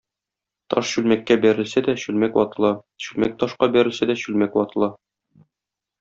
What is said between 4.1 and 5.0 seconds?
дә, чүлмәк ватыла.